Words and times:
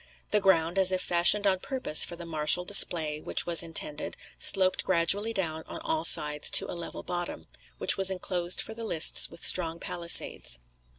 The 0.31 0.41
ground, 0.41 0.79
as 0.79 0.91
if 0.91 0.99
fashioned 0.99 1.45
on 1.45 1.59
purpose 1.59 2.03
for 2.03 2.15
the 2.15 2.25
martial 2.25 2.65
display 2.65 3.21
which 3.21 3.45
was 3.45 3.61
intended, 3.61 4.17
sloped 4.39 4.83
gradually 4.83 5.31
down 5.31 5.61
on 5.67 5.79
all 5.81 6.05
sides 6.05 6.49
to 6.57 6.65
a 6.71 6.73
level 6.73 7.03
bottom, 7.03 7.45
which 7.77 7.97
was 7.97 8.09
enclosed 8.09 8.61
for 8.61 8.73
the 8.73 8.83
lists 8.83 9.29
with 9.29 9.45
strong 9.45 9.79
palisades. 9.79 10.57